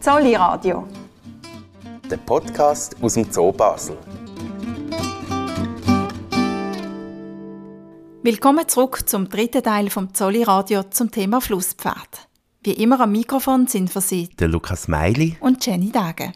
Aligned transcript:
Zolli 0.00 0.34
Radio. 0.34 0.88
Der 2.10 2.16
Podcast 2.16 2.96
aus 3.02 3.12
dem 3.12 3.30
Zoo 3.30 3.52
Basel. 3.52 3.98
Willkommen 8.22 8.66
zurück 8.66 9.06
zum 9.06 9.28
dritten 9.28 9.62
Teil 9.62 9.90
vom 9.90 10.14
Zolli 10.14 10.42
Radio 10.42 10.84
zum 10.84 11.10
Thema 11.10 11.42
Flusspferd. 11.42 12.28
Wie 12.62 12.72
immer 12.72 12.98
am 13.00 13.12
Mikrofon 13.12 13.66
sind 13.66 13.90
für 13.90 14.00
Sie 14.00 14.30
der 14.38 14.48
Lukas 14.48 14.88
Meili 14.88 15.36
und 15.40 15.66
Jenny 15.66 15.92
Dage. 15.92 16.32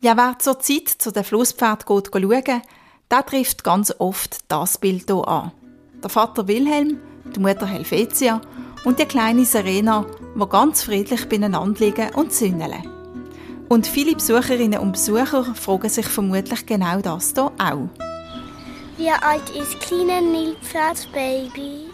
Ja, 0.00 0.16
wer 0.16 0.40
zur 0.40 0.58
Zeit 0.58 0.88
zu 0.88 1.12
den 1.12 1.22
Flusspferd 1.22 1.86
geht 1.86 2.10
schauen, 2.12 2.62
der 3.08 3.24
trifft 3.24 3.62
ganz 3.62 3.94
oft 4.00 4.50
das 4.50 4.78
Bild 4.78 5.04
hier 5.06 5.28
an. 5.28 5.52
Der 6.02 6.10
Vater 6.10 6.48
Wilhelm, 6.48 6.98
die 7.36 7.38
Mutter 7.38 7.66
Helvetia 7.66 8.40
und 8.84 8.98
die 8.98 9.06
kleine 9.06 9.44
Serena, 9.44 10.06
die 10.34 10.48
ganz 10.48 10.82
friedlich 10.82 11.28
beieinander 11.28 11.66
liegen 11.78 12.14
und 12.14 12.32
sünneln. 12.32 12.88
Und 13.68 13.86
viele 13.86 14.14
Besucherinnen 14.14 14.78
und 14.78 14.92
Besucher 14.92 15.54
fragen 15.54 15.88
sich 15.88 16.06
vermutlich 16.06 16.66
genau 16.66 17.00
das 17.00 17.32
hier 17.34 17.50
auch. 17.58 17.88
Wie 18.96 19.10
alt 19.10 19.50
ist 19.50 19.80
kleine 19.80 20.22
Nilpferdbaby? 20.22 21.88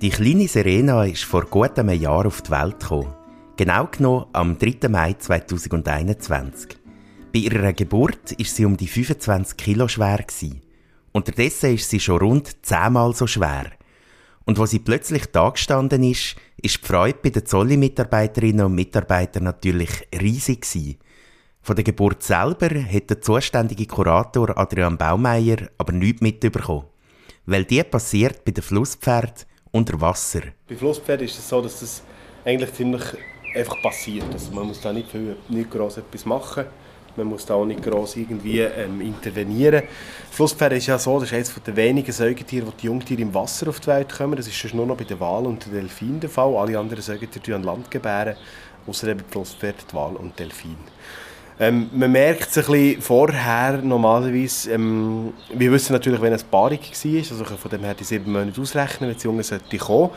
Die 0.00 0.10
kleine 0.10 0.46
Serena 0.46 1.04
ist 1.04 1.24
vor 1.24 1.46
gut 1.46 1.78
einem 1.78 1.98
Jahr 2.00 2.26
auf 2.26 2.42
die 2.42 2.50
Welt 2.50 2.78
gekommen. 2.80 3.14
Genau 3.56 3.86
genommen 3.86 4.26
am 4.34 4.58
3. 4.58 4.88
Mai 4.90 5.14
2021. 5.14 6.76
Bei 7.32 7.38
ihrer 7.38 7.72
Geburt 7.72 8.32
ist 8.32 8.54
sie 8.54 8.66
um 8.66 8.76
die 8.76 8.86
25 8.86 9.56
Kilo 9.56 9.88
schwer 9.88 10.18
gewesen. 10.18 10.60
Unterdessen 11.12 11.74
ist 11.74 11.88
sie 11.88 12.00
schon 12.00 12.18
rund 12.18 12.64
zehnmal 12.64 13.14
so 13.14 13.26
schwer. 13.26 13.70
Und 14.46 14.58
wo 14.58 14.64
sie 14.64 14.78
plötzlich 14.78 15.26
da 15.26 15.50
gestanden 15.50 16.04
ist, 16.04 16.36
ist 16.62 16.82
die 16.82 16.86
Freude 16.86 17.18
bei 17.20 17.30
den 17.30 17.44
Zolli-Mitarbeiterinnen 17.44 18.64
und 18.64 18.74
Mitarbeitern 18.76 19.42
natürlich 19.42 20.06
riesig 20.18 20.62
gewesen. 20.62 20.98
Von 21.62 21.74
der 21.74 21.84
Geburt 21.84 22.22
selber 22.22 22.70
hat 22.70 23.10
der 23.10 23.20
zuständige 23.20 23.86
Kurator 23.86 24.56
Adrian 24.56 24.96
Baumeier 24.96 25.68
aber 25.78 25.92
nichts 25.92 26.22
mitbekommen. 26.22 26.84
Weil 27.44 27.64
die 27.64 27.82
passiert 27.82 28.44
bei 28.44 28.52
den 28.52 28.62
Flusspferden 28.62 29.46
unter 29.72 30.00
Wasser. 30.00 30.42
Bei 30.68 30.76
Flusspferden 30.76 31.26
ist 31.26 31.38
es 31.38 31.48
so, 31.48 31.60
dass 31.60 31.80
das 31.80 32.02
eigentlich 32.44 32.72
ziemlich 32.72 33.02
einfach 33.52 33.82
passiert. 33.82 34.32
Also 34.32 34.52
man 34.52 34.68
muss 34.68 34.80
da 34.80 34.92
nicht, 34.92 35.10
viel, 35.10 35.36
nicht 35.48 35.70
gross 35.72 35.96
etwas 35.96 36.24
machen. 36.24 36.66
Man 37.16 37.26
muss 37.26 37.46
da 37.46 37.54
auch 37.54 37.64
nicht 37.64 37.82
gross 37.82 38.16
irgendwie 38.16 38.60
ähm, 38.60 39.00
intervenieren. 39.00 39.82
Flusspferd 40.30 40.74
ist 40.74 40.86
ja 40.86 40.98
so, 40.98 41.18
das 41.18 41.30
ist 41.30 41.34
eines 41.34 41.54
der 41.64 41.76
wenigen 41.76 42.12
Säugetiere, 42.12 42.66
wo 42.66 42.70
die 42.70 42.86
Jungtiere 42.86 43.22
im 43.22 43.32
Wasser 43.32 43.68
auf 43.68 43.80
die 43.80 43.86
Welt 43.88 44.12
kommen. 44.12 44.36
Das 44.36 44.46
ist 44.46 44.56
schon 44.56 44.76
nur 44.76 44.86
noch 44.86 44.96
bei 44.96 45.04
den 45.04 45.18
Walen 45.20 45.46
und 45.46 45.66
den 45.66 45.72
Delfinen 45.72 46.20
der 46.20 46.30
Fall. 46.30 46.54
Alle 46.56 46.78
anderen 46.78 47.02
Säugetiere 47.02 47.56
an 47.56 47.62
Land 47.62 47.90
gebären, 47.90 48.36
außer 48.86 49.08
eben 49.08 49.24
Flusspferd, 49.30 49.86
die 49.90 49.96
und 49.96 50.38
Delfin. 50.38 50.76
Ähm, 51.58 51.88
man 51.94 52.12
merkt 52.12 52.50
es 52.50 52.58
ein 52.58 52.70
bisschen 52.70 53.00
vorher 53.00 53.80
normalerweise. 53.82 54.72
Ähm, 54.72 55.32
wir 55.54 55.72
wissen 55.72 55.94
natürlich, 55.94 56.20
wenn 56.20 56.34
es 56.34 56.44
Paarung 56.44 56.78
war, 56.78 57.16
also 57.16 57.44
von 57.44 57.70
dem 57.70 57.80
her 57.80 57.94
die 57.94 58.04
sieben 58.04 58.30
Monate 58.30 58.60
ausrechnen, 58.60 59.08
wenn 59.08 59.14
das 59.14 59.24
Junge 59.24 59.42
sollte 59.42 59.78
kommen. 59.78 60.10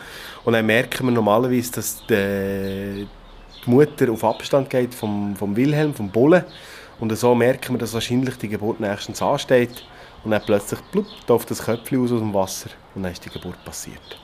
Und 0.43 0.53
dann 0.53 0.65
merken 0.65 1.05
wir 1.07 1.11
normalerweise, 1.11 1.71
dass 1.71 2.03
die, 2.09 3.07
die 3.65 3.69
Mutter 3.69 4.11
auf 4.11 4.23
Abstand 4.25 4.69
geht 4.69 4.93
vom, 4.93 5.33
vom 5.37 5.55
Wilhelm, 5.55 5.93
vom 5.93 6.09
Bullen. 6.09 6.43
Und 6.99 7.15
so 7.15 7.33
merken 7.33 7.73
wir, 7.73 7.79
dass 7.79 7.93
wahrscheinlich 7.93 8.37
die 8.37 8.49
Geburt 8.49 8.79
nächstens 8.79 9.21
ansteht. 9.21 9.85
Und 10.23 10.31
dann 10.31 10.41
plötzlich 10.45 10.79
plupp, 10.91 11.07
taucht 11.27 11.49
das 11.49 11.63
Köpfchen 11.63 12.03
aus, 12.03 12.11
aus 12.11 12.19
dem 12.19 12.33
Wasser 12.33 12.69
und 12.93 13.03
dann 13.03 13.11
ist 13.13 13.23
die 13.23 13.29
Geburt 13.29 13.63
passiert. 13.63 14.19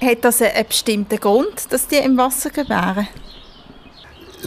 Hat 0.00 0.24
das 0.24 0.40
einen 0.42 0.66
bestimmten 0.66 1.18
Grund, 1.18 1.72
dass 1.72 1.88
die 1.88 1.96
im 1.96 2.16
Wasser 2.16 2.50
gebären? 2.50 3.08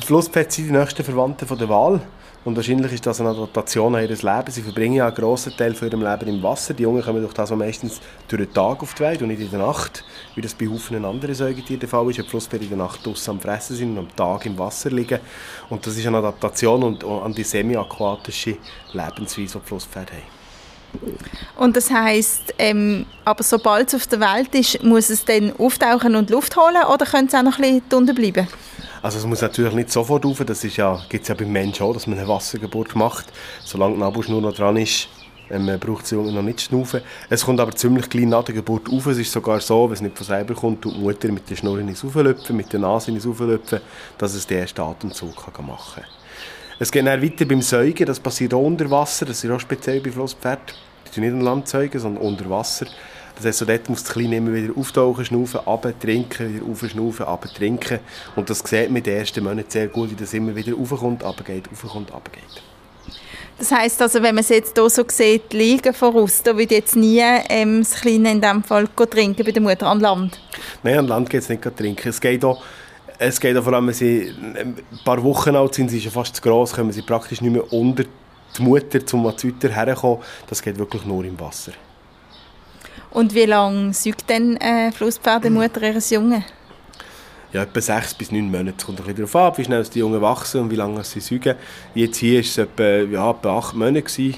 Flusspferde 0.05 0.49
sind 0.49 0.67
die 0.67 0.72
nächsten 0.72 1.03
Verwandten 1.03 1.57
der 1.57 1.69
Wahl. 1.69 2.01
Und 2.45 2.55
wahrscheinlich 2.55 2.94
ist 2.94 3.05
das 3.05 3.19
eine 3.19 3.29
Adaptation 3.29 3.95
an 3.95 4.01
ihres 4.01 4.23
Lebens. 4.23 4.55
Sie 4.55 4.61
verbringen 4.61 4.95
ja 4.95 5.07
einen 5.07 5.16
grossen 5.16 5.55
Teil 5.57 5.73
von 5.73 5.89
ihrem 5.89 6.01
Leben 6.01 6.27
im 6.29 6.41
Wasser. 6.41 6.73
Die 6.73 6.83
Jungen 6.83 7.03
kommen 7.03 7.22
durch 7.22 7.33
das 7.33 7.51
meistens 7.51 8.00
durch 8.29 8.44
den 8.44 8.53
Tag 8.53 8.81
auf 8.81 8.94
die 8.94 9.01
Welt 9.01 9.22
und 9.22 9.27
nicht 9.27 9.41
in 9.41 9.50
der 9.50 9.59
Nacht, 9.59 10.05
wie 10.35 10.41
das 10.41 10.53
bei 10.53 10.67
vielen 10.78 11.03
anderen 11.03 11.35
Säugetieren 11.35 11.81
der 11.81 11.89
Fall 11.89 12.09
ist. 12.09 12.22
Flusspferde 12.29 12.63
in 12.63 12.69
der 12.69 12.78
Nacht 12.78 13.05
draussen 13.05 13.31
am 13.31 13.39
Fressen 13.41 13.75
sind 13.75 13.97
und 13.97 13.99
am 13.99 14.16
Tag 14.16 14.45
im 14.45 14.57
Wasser 14.57 14.89
liegen. 14.89 15.19
Und 15.69 15.85
das 15.85 15.97
ist 15.97 16.07
eine 16.07 16.17
Adaptation 16.17 16.81
und 16.83 17.03
an 17.03 17.33
die 17.33 17.44
semi-aquatische 17.44 18.57
Lebensweise, 18.94 19.59
die 19.59 19.67
Flusspferde 19.67 20.13
haben. 20.13 20.39
Und 21.57 21.75
das 21.75 21.91
heisst, 21.91 22.53
ähm, 22.57 23.05
aber 23.25 23.44
sobald 23.44 23.89
es 23.89 23.95
auf 23.95 24.07
der 24.07 24.19
Welt 24.22 24.55
ist, 24.55 24.81
muss 24.83 25.09
es 25.09 25.23
dann 25.25 25.53
auftauchen 25.57 26.16
und 26.16 26.29
Luft 26.29 26.55
holen 26.55 26.83
oder 26.91 27.05
könnte 27.05 27.28
es 27.28 27.35
auch 27.35 27.44
noch 27.44 27.59
ein 27.59 27.81
bisschen 27.81 27.99
unten 27.99 28.16
bleiben? 28.16 28.47
Also 29.01 29.17
es 29.17 29.25
muss 29.25 29.41
natürlich 29.41 29.73
nicht 29.73 29.91
sofort 29.91 30.25
rauf, 30.25 30.43
das 30.45 30.63
ja, 30.75 31.01
gibt 31.07 31.23
es 31.23 31.29
ja 31.29 31.35
beim 31.35 31.51
Menschen 31.51 31.85
auch, 31.85 31.93
dass 31.93 32.07
man 32.07 32.17
eine 32.17 32.27
Wassergeburt 32.27 32.95
macht. 32.95 33.27
Solange 33.63 33.93
die 33.93 33.99
Nabelschnur 34.01 34.41
noch 34.41 34.53
dran 34.53 34.75
ist, 34.77 35.07
ähm, 35.49 35.71
braucht 35.79 36.05
es 36.05 36.11
Junge 36.11 36.31
noch 36.31 36.41
nicht 36.41 36.61
schnaufen. 36.61 37.01
Es 37.29 37.45
kommt 37.45 37.59
aber 37.59 37.73
ziemlich 37.75 38.09
klein 38.09 38.29
nach 38.29 38.43
der 38.43 38.55
Geburt 38.55 38.91
auf. 38.91 39.05
Es 39.07 39.17
ist 39.17 39.31
sogar 39.31 39.59
so, 39.61 39.87
wenn 39.87 39.93
es 39.93 40.01
nicht 40.01 40.17
von 40.17 40.25
selber 40.25 40.53
kommt, 40.53 40.81
tut 40.81 40.95
die 40.95 40.99
Mutter 40.99 41.31
mit 41.31 41.49
der 41.49 41.55
Schnur 41.55 41.79
ins 41.79 42.03
Auflöpfen, 42.03 42.55
mit 42.55 42.71
der 42.71 42.79
Nase 42.79 43.11
ins 43.11 43.25
Auflöpfen, 43.25 43.79
dass 44.17 44.33
es 44.33 44.45
den 44.45 44.59
ersten 44.59 44.81
Atemzug 44.81 45.53
kann 45.53 45.66
machen 45.66 46.03
kann. 46.03 46.11
Es 46.77 46.91
geht 46.91 47.05
dann 47.05 47.21
weiter 47.21 47.45
beim 47.45 47.61
Säugen, 47.61 48.05
das 48.05 48.19
passiert 48.19 48.53
auch 48.53 48.61
unter 48.61 48.89
Wasser, 48.89 49.25
das 49.25 49.43
ist 49.43 49.51
auch 49.51 49.59
speziell 49.59 49.99
bei 50.01 50.11
Flusspferden. 50.11 50.75
Die 51.05 51.11
tun 51.11 51.23
nicht 51.23 51.33
an 51.33 51.41
Land 51.41 51.67
säugen, 51.67 51.99
sondern 51.99 52.23
unter 52.23 52.49
Wasser. 52.49 52.85
Das 53.39 53.45
heißt, 53.47 53.59
so 53.59 53.66
dort 53.66 53.88
muss 53.88 54.03
das 54.03 54.11
Kleine 54.11 54.35
immer 54.35 54.53
wieder 54.53 54.77
auftauchen, 54.77 55.23
schnaufen, 55.23 55.61
runter, 55.61 55.97
trinken, 55.97 56.55
wieder 56.55 56.66
aufschnaufen, 56.69 57.25
runter, 57.25 57.50
trinken. 57.53 58.00
Und 58.35 58.50
das 58.50 58.59
sieht 58.59 58.89
man 58.89 58.97
in 58.97 59.03
den 59.03 59.17
ersten 59.17 59.44
Monaten 59.44 59.69
sehr 59.69 59.88
gut, 59.88 60.11
wie 60.11 60.16
das 60.16 60.33
immer 60.33 60.53
wieder 60.53 60.73
raufkommt, 60.73 61.23
runtergeht, 61.23 61.69
raufkommt, 61.72 62.13
runtergeht. 62.13 62.63
Das 63.57 63.72
heisst 63.72 64.01
also, 64.01 64.22
wenn 64.22 64.35
man 64.35 64.44
es 64.44 64.49
jetzt 64.49 64.78
hier 64.78 64.89
so 64.89 65.05
sieht, 65.07 65.53
liegen 65.53 65.94
voraus, 65.94 66.44
da 66.44 66.57
wird 66.57 66.72
jetzt 66.72 66.97
nie 66.97 67.22
ähm, 67.49 67.79
das 67.79 68.01
Kleine 68.01 68.31
in 68.31 68.41
diesem 68.41 68.63
Fall 68.63 68.88
trinken 69.09 69.45
bei 69.45 69.51
der 69.51 69.61
Mutter 69.61 69.88
an 69.88 70.01
Land? 70.01 70.39
Nein, 70.83 70.99
an 70.99 71.07
Land 71.07 71.29
geht 71.29 71.41
es 71.41 71.49
nicht 71.49 71.63
trinken. 71.63 72.09
Es 72.09 72.19
geht 72.19 72.44
auch 72.44 72.61
es 73.22 73.38
geht 73.39 73.57
auch 73.57 73.63
vor 73.63 73.73
allem, 73.73 73.88
wenn 73.88 73.94
sie 73.94 74.33
ein 74.55 74.78
paar 75.03 75.22
Wochen 75.22 75.53
alt 75.53 75.75
sind, 75.75 75.89
sie 75.89 75.97
ist 75.97 76.03
schon 76.03 76.13
fast 76.13 76.38
zu 76.38 76.41
gross, 76.41 76.72
können 76.72 76.94
sie 76.94 77.01
praktisch 77.01 77.41
nicht 77.41 77.51
mehr 77.51 77.72
unter 77.73 78.05
die 78.57 78.61
Mutter 78.61 79.05
zum 79.05 79.25
Weiter 79.25 79.69
herkommen. 79.69 80.19
Das 80.47 80.61
geht 80.61 80.79
wirklich 80.79 81.05
nur 81.05 81.25
im 81.25 81.38
Wasser. 81.38 81.73
Und 83.12 83.34
wie 83.34 83.46
lange 83.46 83.94
säugt 83.94 84.30
denn 84.30 84.58
eine 84.58 84.92
Flusspferdemutter 84.92 85.81
ihres 85.81 86.09
Jungen? 86.09 86.44
Ja, 87.52 87.64
etwa 87.64 87.81
sechs 87.81 88.14
bis 88.14 88.31
neun 88.31 88.52
Monate. 88.52 88.75
Es 88.78 88.86
kommt 88.86 89.00
ein 89.00 89.06
bisschen 89.06 89.18
darauf 89.18 89.36
ab, 89.36 89.58
wie 89.58 89.64
schnell 89.64 89.84
die 89.84 90.00
Jungen 90.00 90.22
wachsen 90.22 90.62
und 90.62 90.70
wie 90.70 90.75
lange 90.75 91.03
sie 91.03 91.20
säugen. 91.20 91.56
Jetzt 91.96 92.18
hier 92.18 92.36
war 92.36 92.42
es 92.42 92.58
etwa, 92.58 92.84
ja, 92.84 93.31
etwa 93.31 93.58
acht 93.58 93.74
Monate. 93.74 94.03
Gewesen. 94.03 94.36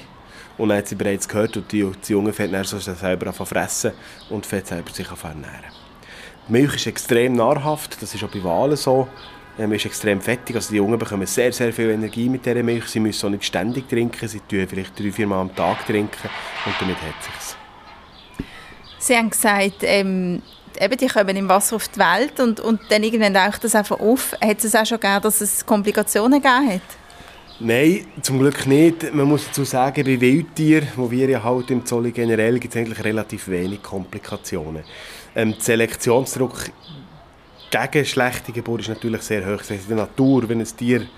Und 0.58 0.68
dann 0.68 0.78
hat 0.78 0.88
sie 0.88 0.94
bereits 0.94 1.28
gehört, 1.28 1.56
und 1.56 1.70
die, 1.72 1.90
die 2.06 2.12
Jungen 2.12 2.32
fängt 2.32 2.52
dann 2.52 2.64
selber 2.64 3.26
an 3.26 3.46
fressen 3.46 3.92
und 4.30 4.46
fängt 4.46 4.66
selber 4.66 4.90
sich 4.90 5.10
an 5.10 5.18
ernähren. 5.22 5.72
Die 6.48 6.52
Milch 6.52 6.74
ist 6.76 6.86
extrem 6.86 7.34
nahrhaft, 7.34 8.00
das 8.02 8.14
ist 8.14 8.22
auch 8.24 8.30
bei 8.30 8.42
Walen 8.42 8.76
so. 8.76 9.08
Ähm, 9.58 9.72
ist 9.72 9.84
extrem 9.84 10.20
fettig, 10.20 10.56
also 10.56 10.70
die 10.70 10.76
Jungen 10.76 10.98
bekommen 10.98 11.26
sehr, 11.26 11.52
sehr 11.52 11.74
viel 11.74 11.90
Energie 11.90 12.28
mit 12.28 12.46
dieser 12.46 12.62
Milch. 12.62 12.86
Sie 12.86 13.00
müssen 13.00 13.26
auch 13.26 13.30
nicht 13.30 13.44
ständig 13.44 13.86
trinken, 13.88 14.26
sie 14.26 14.40
trinken 14.48 14.68
vielleicht 14.68 14.98
drei, 14.98 15.12
vier 15.12 15.26
Mal 15.26 15.40
am 15.42 15.54
Tag 15.54 15.86
trinken 15.86 16.30
und 16.64 16.74
damit 16.80 16.96
hat 16.96 17.14
es 17.20 17.50
sich. 17.50 17.61
Sie 19.02 19.16
haben 19.16 19.30
gesagt, 19.30 19.82
ähm, 19.82 20.42
eben, 20.80 20.96
die 20.96 21.08
kommen 21.08 21.36
im 21.36 21.48
Wasser 21.48 21.74
auf 21.74 21.88
die 21.88 21.98
Welt 21.98 22.38
und, 22.38 22.60
und 22.60 22.80
dann 22.88 23.02
irgendwann 23.02 23.34
taucht 23.34 23.64
das 23.64 23.74
einfach 23.74 23.98
auf. 23.98 24.32
Hat 24.40 24.62
es 24.62 24.76
auch 24.76 24.86
schon 24.86 25.00
gegeben, 25.00 25.22
dass 25.22 25.40
es 25.40 25.66
Komplikationen 25.66 26.40
gegeben 26.40 26.74
hat? 26.74 26.82
Nein, 27.58 28.06
zum 28.22 28.38
Glück 28.38 28.64
nicht. 28.64 29.12
Man 29.12 29.26
muss 29.26 29.46
dazu 29.46 29.64
sagen, 29.64 30.04
bei 30.04 30.20
Wildtieren, 30.20 30.86
wo 30.94 31.10
wir 31.10 31.28
ja 31.28 31.42
halt 31.42 31.72
im 31.72 31.84
Zoll 31.84 32.12
generell, 32.12 32.60
gibt 32.60 32.76
es 32.76 32.80
eigentlich 32.80 33.02
relativ 33.02 33.48
wenig 33.48 33.82
Komplikationen. 33.82 34.84
Ähm, 35.34 35.52
der 35.54 35.60
Selektionsdruck 35.60 36.70
gegen 37.72 38.06
schlechte 38.06 38.52
Geburt 38.52 38.82
ist 38.82 38.88
natürlich 38.88 39.22
sehr 39.22 39.44
hoch. 39.44 39.58
Das 39.58 39.70
heißt, 39.70 39.90
in 39.90 39.96
der 39.96 40.06
Natur, 40.06 40.48
wenn 40.48 40.60
ein 40.60 40.76
Tier 40.76 41.08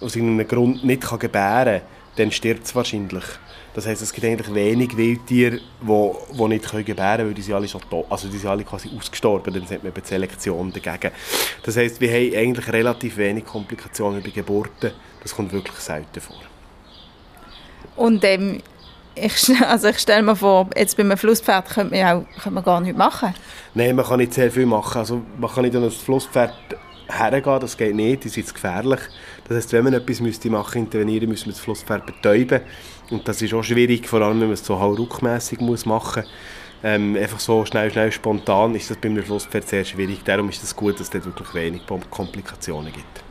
aus 0.00 0.16
irgendeinem 0.16 0.48
Grund 0.48 0.84
nicht 0.84 1.08
gebären 1.20 1.80
kann, 1.80 1.88
dann 2.16 2.32
stirbt 2.32 2.66
es 2.66 2.74
wahrscheinlich. 2.74 3.24
Das 3.78 3.86
heisst, 3.86 4.02
es 4.02 4.12
gibt 4.12 4.26
eigentlich 4.26 4.52
wenig 4.52 4.96
Wildtiere, 4.96 5.60
die, 5.82 6.10
die 6.36 6.48
nicht 6.48 6.68
gebären 6.68 6.96
können, 6.96 7.28
weil 7.28 7.34
die 7.34 7.42
sind 7.42 7.54
alle 7.54 7.68
schon 7.68 7.80
tot, 7.88 8.06
also 8.10 8.26
die 8.26 8.36
sind 8.36 8.50
alle 8.50 8.64
quasi 8.64 8.90
ausgestorben, 8.98 9.54
dann 9.54 9.62
hat 9.62 9.84
man 9.84 9.92
eben 9.92 10.04
Selektion 10.04 10.72
dagegen. 10.72 11.12
Das 11.62 11.76
heisst, 11.76 12.00
wir 12.00 12.10
haben 12.10 12.36
eigentlich 12.36 12.72
relativ 12.72 13.16
wenig 13.18 13.44
Komplikationen 13.44 14.20
bei 14.20 14.30
Geburten, 14.30 14.90
das 15.22 15.32
kommt 15.32 15.52
wirklich 15.52 15.76
selten 15.76 16.20
vor. 16.20 16.40
Und 17.94 18.24
ähm, 18.24 18.62
ich, 19.14 19.48
also 19.68 19.86
ich 19.86 20.00
stelle 20.00 20.22
mir 20.22 20.34
vor, 20.34 20.68
jetzt 20.76 20.96
bei 20.96 21.04
einem 21.04 21.16
Flusspferd 21.16 21.70
könnte 21.70 21.94
man, 21.94 22.04
auch, 22.04 22.28
könnte 22.32 22.50
man 22.50 22.64
gar 22.64 22.80
nichts 22.80 22.98
machen. 22.98 23.32
Nein, 23.74 23.94
man 23.94 24.04
kann 24.04 24.18
nicht 24.18 24.34
sehr 24.34 24.50
viel 24.50 24.66
machen. 24.66 24.98
Also 24.98 25.22
man 25.38 25.48
kann 25.48 25.62
nicht 25.62 25.76
an 25.76 25.84
ein 25.84 25.90
Flusspferd 25.92 26.52
hergehen, 27.08 27.60
das 27.60 27.76
geht 27.76 27.94
nicht, 27.94 28.24
das 28.24 28.36
ist 28.36 28.52
gefährlich. 28.52 29.00
Das 29.48 29.56
heißt, 29.56 29.72
wenn 29.72 29.84
man 29.84 29.94
etwas 29.94 30.20
müsste 30.20 30.50
machen, 30.50 30.82
intervenieren, 30.82 31.28
müssen 31.28 31.46
wir 31.46 31.52
das 31.52 31.60
Flusspferd 31.60 32.04
betäuben. 32.04 32.60
Und 33.10 33.26
das 33.26 33.40
ist 33.40 33.54
auch 33.54 33.62
schwierig, 33.62 34.06
vor 34.06 34.20
allem 34.20 34.40
wenn 34.40 34.48
man 34.48 34.54
es 34.54 34.64
so 34.64 34.78
hauruckmässig 34.78 35.60
machen 35.60 35.86
muss. 35.86 36.32
Ähm, 36.84 37.16
einfach 37.16 37.40
so 37.40 37.64
schnell, 37.64 37.90
schnell, 37.90 38.12
spontan 38.12 38.74
ist 38.74 38.90
das 38.90 38.98
bei 38.98 39.08
einem 39.08 39.24
Flusspferd 39.24 39.66
sehr 39.66 39.84
schwierig. 39.84 40.22
Darum 40.24 40.48
ist 40.48 40.62
es 40.62 40.76
gut, 40.76 40.94
dass 40.94 41.02
es 41.02 41.10
dort 41.10 41.24
wirklich 41.24 41.54
wenig 41.54 41.82
Komplikationen 42.10 42.92
gibt. 42.92 43.24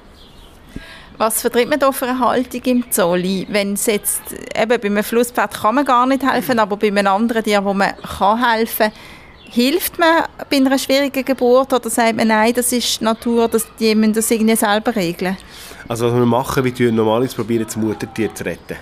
Was 1.17 1.41
vertritt 1.41 1.69
man 1.69 1.79
da 1.79 1.91
für 1.91 2.05
eine 2.05 2.19
Haltung 2.19 2.61
im 2.65 2.91
Zolli? 2.91 3.47
Wenn 3.49 3.73
es 3.73 3.85
jetzt, 3.87 4.21
eben 4.33 4.81
bei 4.81 4.87
einem 4.87 5.03
Flusspferd 5.03 5.53
kann 5.53 5.75
man 5.75 5.85
gar 5.85 6.05
nicht 6.05 6.23
helfen, 6.23 6.59
aber 6.59 6.77
bei 6.77 6.87
einem 6.87 7.07
anderen 7.07 7.43
Tier, 7.43 7.63
wo 7.63 7.73
man 7.73 7.93
kann 7.97 8.43
helfen 8.51 8.91
kann, 8.91 9.16
hilft 9.51 9.99
man 9.99 10.23
bei 10.49 10.57
einer 10.57 10.77
schwierigen 10.77 11.23
Geburt 11.23 11.73
oder 11.73 11.89
sagt 11.89 12.15
man, 12.15 12.27
nein, 12.27 12.53
das 12.53 12.71
ist 12.71 12.99
die 12.99 13.03
Natur, 13.03 13.47
dass 13.47 13.65
die 13.79 13.95
müssen 13.95 14.13
das 14.13 14.31
irgendwie 14.31 14.55
selber 14.55 14.95
regeln? 14.95 15.38
Also 15.88 16.07
was 16.07 16.13
wir 16.13 16.25
machen, 16.25 16.63
wir 16.63 16.91
normalerweise 16.91 17.35
probieren, 17.35 17.65
das 17.65 17.75
Muttertier 17.75 18.33
zu 18.33 18.44
retten. 18.44 18.75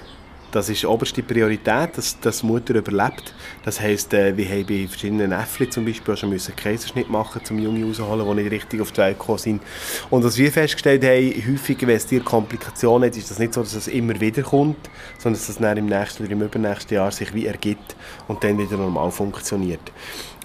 Das 0.55 0.69
ist 0.69 0.85
oberste 0.85 1.21
Priorität, 1.21 1.89
dass, 1.97 2.39
die 2.39 2.45
Mutter 2.45 2.75
überlebt. 2.75 3.33
Das 3.65 3.81
heisst, 3.81 4.13
äh, 4.13 4.37
wir 4.37 4.47
haben 4.47 4.65
bei 4.65 4.87
verschiedenen 4.87 5.33
Äffchen 5.33 5.69
zum 5.69 5.83
Beispiel 5.83 6.13
auch 6.13 6.17
schon 6.17 6.31
einen 6.31 6.55
Kaiserschnitt 6.55 7.09
machen 7.09 7.41
um 7.49 7.59
Junge 7.59 7.85
rauszuholen, 7.85 8.37
die 8.37 8.43
nicht 8.43 8.51
richtig 8.53 8.79
auf 8.79 8.93
die 8.93 8.99
Welt 8.99 9.19
gekommen 9.19 9.37
sind. 9.37 9.61
Und 10.09 10.23
was 10.23 10.37
wir 10.37 10.49
festgestellt 10.49 11.03
haben, 11.03 11.33
häufig, 11.51 11.77
wenn 11.81 11.97
es 11.97 12.07
dir 12.07 12.21
Komplikationen 12.21 13.09
hat, 13.09 13.17
ist 13.17 13.29
das 13.29 13.37
nicht 13.37 13.53
so, 13.53 13.63
dass 13.63 13.73
es 13.73 13.89
immer 13.89 14.17
wieder 14.21 14.43
kommt, 14.43 14.77
sondern 15.17 15.41
dass 15.41 15.49
es 15.49 15.57
dann 15.57 15.75
im 15.75 15.87
nächsten 15.87 16.23
oder 16.23 16.31
im 16.31 16.41
übernächsten 16.41 16.95
Jahr 16.95 17.11
sich 17.11 17.33
wie 17.33 17.47
ergibt 17.47 17.97
und 18.29 18.41
dann 18.41 18.57
wieder 18.57 18.77
normal 18.77 19.11
funktioniert. 19.11 19.91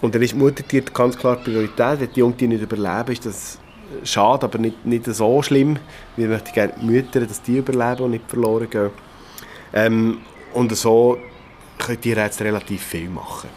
Und 0.01 0.15
dann 0.15 0.23
ist 0.23 0.33
die 0.33 0.37
Muttertier 0.37 0.83
ganz 0.83 1.17
klar 1.17 1.37
Priorität. 1.37 2.01
Wenn 2.01 2.13
die 2.13 2.21
Jungtiere 2.21 2.51
nicht 2.51 2.63
überleben, 2.63 3.13
ist 3.13 3.27
das 3.27 3.59
schade, 4.05 4.47
aber 4.47 4.59
nicht, 4.59 4.85
nicht 4.87 5.07
so 5.07 5.43
schlimm. 5.43 5.79
Wir 6.17 6.29
möchten 6.29 6.53
gerne 6.53 6.75
die 6.81 6.87
Mütter, 6.87 7.21
dass 7.21 7.43
die 7.43 7.59
überleben 7.59 8.05
und 8.05 8.11
nicht 8.13 8.29
verloren 8.29 8.71
gehen. 8.71 8.91
Ähm, 9.73 10.19
und 10.55 10.75
so 10.77 11.19
könnt 11.79 12.05
ihr 12.07 12.17
jetzt 12.17 12.41
relativ 12.41 12.83
viel 12.83 13.09
machen. 13.09 13.49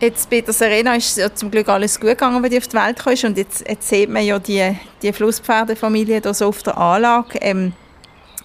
Jetzt 0.00 0.30
bei 0.30 0.40
der 0.40 0.54
Serena 0.54 0.94
ist 0.94 1.18
ja 1.18 1.34
zum 1.34 1.50
Glück 1.50 1.68
alles 1.68 2.00
gut 2.00 2.10
gegangen, 2.10 2.42
wenn 2.42 2.50
die 2.50 2.56
auf 2.56 2.68
die 2.68 2.76
Welt 2.76 2.98
kam. 2.98 3.12
Und 3.12 3.36
jetzt, 3.36 3.68
jetzt 3.68 3.86
sieht 3.86 4.08
man 4.08 4.24
ja 4.24 4.38
die, 4.38 4.74
die 5.02 5.12
Flusspferdefamilie 5.12 6.22
hier 6.22 6.34
so 6.34 6.46
auf 6.46 6.62
der 6.62 6.78
Anlage. 6.78 7.38
Ähm, 7.42 7.74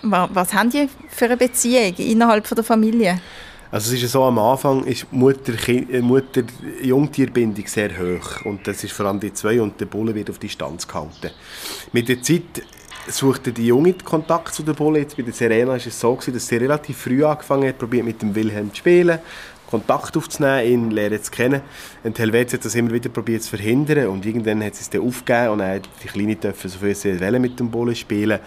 was, 0.02 0.30
was 0.34 0.54
haben 0.54 0.70
die 0.70 0.90
für 1.08 1.26
eine 1.26 1.38
Beziehung 1.38 1.94
innerhalb 1.98 2.46
von 2.46 2.56
der 2.56 2.66
Familie? 2.66 3.22
Also 3.76 3.94
es 3.94 4.04
ist 4.04 4.14
so, 4.14 4.24
am 4.24 4.40
Anfang 4.40 4.86
ist 4.86 5.12
Mutter-Jungtierbindung 5.12 7.58
Mutter 7.58 7.70
sehr 7.70 7.90
hoch 7.90 8.46
und 8.46 8.66
das 8.66 8.86
ist 8.86 8.94
vor 8.94 9.08
allem 9.08 9.20
die 9.20 9.34
zwei 9.34 9.62
und 9.62 9.82
der 9.82 9.88
Bulle 9.88 10.16
wird 10.16 10.30
auf 10.30 10.40
Distanz 10.40 10.88
gehalten. 10.88 11.32
Mit 11.92 12.08
der 12.08 12.22
Zeit 12.22 12.64
suchte 13.10 13.52
die 13.52 13.68
Junge 13.68 13.94
Kontakt 13.96 14.56
zu 14.56 14.64
der 14.64 14.72
Bulle. 14.72 15.00
Jetzt 15.00 15.18
bei 15.18 15.24
der 15.24 15.34
Serena 15.34 15.72
war 15.72 15.76
es 15.76 16.00
so, 16.00 16.18
dass 16.26 16.48
sie 16.48 16.56
relativ 16.56 17.00
früh 17.00 17.26
angefangen 17.26 17.68
hat, 17.68 17.78
probiert 17.78 18.06
mit 18.06 18.22
dem 18.22 18.34
Wilhelm 18.34 18.70
zu 18.70 18.78
spielen, 18.78 19.20
Kontakt 19.70 20.16
aufzunehmen, 20.16 20.66
ihn 20.66 20.92
lernen 20.92 21.22
zu 21.22 21.30
kennen. 21.30 21.60
Und 22.06 22.18
Helvetia 22.18 22.58
hat 22.58 22.64
das 22.64 22.76
immer 22.76 22.94
wieder 22.94 23.10
probiert 23.10 23.44
zu 23.44 23.58
verhindern 23.58 24.08
und 24.08 24.26
irgendwann 24.26 24.64
hat 24.64 24.76
sie 24.76 24.84
es 24.84 24.90
dann 24.90 25.02
aufgegeben 25.02 25.50
und 25.50 25.60
dann 25.60 25.82
die 26.02 26.08
Kleine 26.08 26.38
dürfen 26.38 26.70
so 26.70 26.80
viel 26.80 26.96
sie 26.96 27.20
wollen 27.20 27.42
mit 27.42 27.60
dem 27.60 27.70
Bulle 27.70 27.94
spielen. 27.94 28.40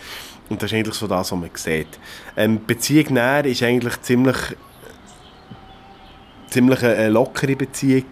Und 0.49 0.63
das 0.63 0.73
ist 0.73 0.79
eigentlich 0.79 0.95
so 0.95 1.07
das, 1.07 1.31
was 1.31 1.39
man 1.39 1.51
sieht. 1.53 1.99
Ähm, 2.35 2.61
Beziehung 2.67 3.13
näher 3.13 3.45
ist 3.45 3.63
eigentlich 3.63 4.01
ziemlich, 4.01 4.57
ziemlich 6.51 6.83
eine 6.83 7.09
lockere 7.09 7.57
Beziehung 7.57 8.05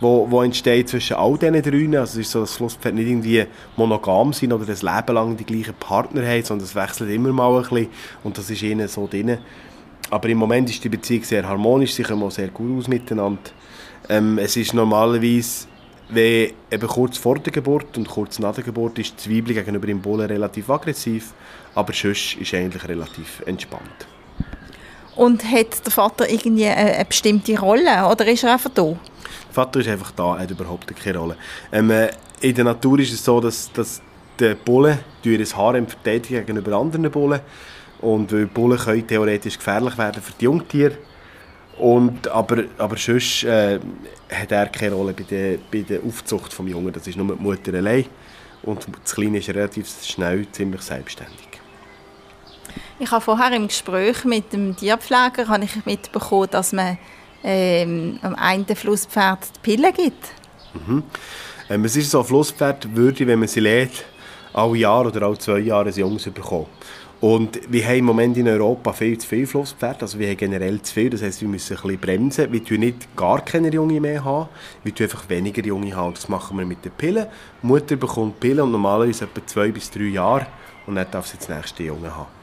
wo, 0.00 0.26
wo 0.30 0.42
entsteht 0.42 0.88
zwischen 0.88 1.16
all 1.16 1.36
diesen 1.36 1.62
drei. 1.62 1.98
Also 2.00 2.20
es 2.20 2.26
ist 2.26 2.32
so, 2.32 2.40
dass 2.40 2.56
Flusspferde 2.56 2.96
nicht 2.96 3.08
irgendwie 3.08 3.46
monogam 3.76 4.32
sind 4.32 4.52
oder 4.52 4.64
das 4.64 4.82
Leben 4.82 5.14
lang 5.14 5.36
die 5.36 5.44
gleichen 5.44 5.74
Partner 5.74 6.26
haben, 6.26 6.42
sondern 6.42 6.64
es 6.64 6.74
wechselt 6.74 7.10
immer 7.10 7.32
mal 7.32 7.54
ein 7.56 7.62
bisschen 7.62 7.88
und 8.24 8.36
das 8.36 8.50
ist 8.50 8.62
ihnen 8.62 8.88
so 8.88 9.06
drin. 9.06 9.38
Aber 10.10 10.28
im 10.28 10.38
Moment 10.38 10.68
ist 10.70 10.82
die 10.82 10.88
Beziehung 10.88 11.22
sehr 11.22 11.46
harmonisch, 11.46 11.94
sie 11.94 12.02
kommen 12.02 12.22
auch 12.22 12.30
sehr 12.30 12.48
gut 12.48 12.78
aus 12.78 12.88
miteinander. 12.88 13.50
Ähm, 14.08 14.38
es 14.38 14.56
ist 14.56 14.74
normalerweise, 14.74 15.66
wenn 16.08 16.50
eben 16.70 16.88
kurz 16.88 17.16
vor 17.16 17.38
der 17.38 17.52
Geburt 17.52 17.96
und 17.96 18.08
kurz 18.08 18.38
nach 18.40 18.54
der 18.54 18.64
Geburt 18.64 18.98
ist 18.98 19.12
die 19.12 19.16
Zwiebel 19.16 19.54
gegenüber 19.54 19.86
dem 19.86 20.00
Bullen 20.00 20.26
relativ 20.26 20.68
aggressiv, 20.68 21.32
aber 21.74 21.92
sonst 21.92 22.36
ist 22.40 22.54
eigentlich 22.54 22.88
relativ 22.88 23.42
entspannt. 23.46 24.08
Und 25.20 25.44
hat 25.44 25.84
der 25.84 25.92
Vater 25.92 26.30
irgendwie 26.30 26.64
eine, 26.64 27.04
bestimmte 27.04 27.58
Rolle 27.60 28.06
oder 28.10 28.26
ist 28.26 28.42
er 28.42 28.54
einfach 28.54 28.70
da? 28.70 28.84
Der 28.84 29.52
Vater 29.52 29.80
ist 29.80 29.88
einfach 29.88 30.12
da, 30.12 30.38
hat 30.38 30.50
überhaupt 30.50 30.96
keine 30.96 31.18
Rolle. 31.18 31.36
Ähm, 31.70 31.90
äh, 31.90 32.08
in 32.40 32.54
der 32.54 32.64
Natur 32.64 32.98
ist 33.00 33.12
es 33.12 33.22
so, 33.22 33.38
dass, 33.38 33.70
dass 33.70 34.00
die 34.40 34.54
Bullen 34.54 34.98
ihr 35.22 35.44
Harem 35.54 35.86
verteidigen 35.86 36.46
gegenüber 36.46 36.78
anderen 36.78 37.10
Bullen. 37.10 37.40
Und 38.00 38.32
weil 38.32 38.46
Bullen 38.46 38.78
können 38.78 39.06
theoretisch 39.06 39.58
gefährlich 39.58 39.98
werden 39.98 40.22
für 40.22 40.32
die 40.40 40.46
Jungtiere. 40.46 40.96
Und, 41.76 42.26
aber, 42.28 42.64
aber 42.78 42.96
sonst 42.96 43.44
äh, 43.44 43.78
hat 44.32 44.52
er 44.52 44.68
keine 44.68 44.94
Rolle 44.94 45.12
bei 45.12 45.24
der, 45.24 45.58
bei 45.70 45.82
der 45.82 46.00
Aufzucht 46.02 46.58
des 46.58 46.66
Jungen. 46.66 46.94
Das 46.94 47.06
ist 47.06 47.18
nur 47.18 47.36
die 47.36 47.42
Mutter 47.42 47.74
allein. 47.74 48.06
Und 48.62 48.86
das 49.04 49.14
Kleine 49.14 49.36
ist 49.36 49.50
relativ 49.50 49.86
schnell 50.02 50.50
ziemlich 50.50 50.80
selbstständig. 50.80 51.49
Ich 53.02 53.10
habe 53.10 53.24
vorher 53.24 53.50
im 53.56 53.66
Gespräch 53.66 54.26
mit 54.26 54.52
dem 54.52 54.76
Tierpfleger 54.76 55.48
habe 55.48 55.64
ich 55.64 55.86
mitbekommen, 55.86 56.48
dass 56.50 56.74
man 56.74 56.98
ähm, 57.42 58.18
am 58.20 58.34
einen 58.34 58.66
Flusspferd 58.66 59.38
die 59.56 59.60
Pille 59.62 59.90
gibt. 59.90 60.28
Mhm. 60.74 61.02
Ähm, 61.70 61.84
es 61.86 61.96
ist 61.96 62.10
so, 62.10 62.22
Flusspferd 62.22 62.94
würde, 62.94 63.26
wenn 63.26 63.38
man 63.38 63.48
sie 63.48 63.60
lädt, 63.60 64.04
alle 64.52 64.76
Jahre 64.76 65.08
oder 65.08 65.22
alle 65.22 65.38
zwei 65.38 65.60
Jahre 65.60 65.88
ein 65.88 65.94
Jungs 65.94 66.24
bekommen. 66.24 66.66
Und 67.22 67.72
wir 67.72 67.86
haben 67.86 68.00
im 68.00 68.04
Moment 68.04 68.36
in 68.36 68.46
Europa 68.46 68.92
viel 68.92 69.16
zu 69.16 69.26
viele 69.26 69.46
Flusspferde, 69.46 70.02
also 70.02 70.18
wir 70.18 70.28
haben 70.28 70.36
generell 70.36 70.82
zu 70.82 70.92
viel, 70.92 71.08
das 71.08 71.22
heisst, 71.22 71.40
wir 71.40 71.48
müssen 71.48 71.74
ein 71.78 71.82
bisschen 71.82 72.00
bremsen. 72.00 72.52
Wir 72.52 72.62
tun 72.62 72.80
nicht 72.80 73.16
gar 73.16 73.42
keine 73.42 73.70
Junge 73.70 73.98
mehr 73.98 74.22
haben, 74.22 74.50
wir 74.84 74.94
tun 74.94 75.04
einfach 75.04 75.26
weniger 75.30 75.62
Junge 75.62 75.96
haben. 75.96 76.12
Das 76.12 76.28
machen 76.28 76.58
wir 76.58 76.66
mit 76.66 76.84
den 76.84 76.92
Pillen. 76.92 77.26
Die 77.62 77.66
Mutter 77.66 77.96
bekommt 77.96 78.40
Pillen 78.40 78.60
und 78.60 78.72
normalerweise 78.72 79.24
etwa 79.24 79.46
zwei 79.46 79.70
bis 79.70 79.90
drei 79.90 80.02
Jahre 80.02 80.46
und 80.86 80.96
dann 80.96 81.10
darf 81.10 81.26
sie 81.26 81.38
das 81.38 81.48
nächste 81.48 81.84
Junge 81.84 82.14
haben. 82.14 82.39